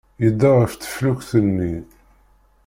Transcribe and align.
Yedda 0.23 0.49
ɣef 0.59 0.73
teflukt-nni. 0.75 1.73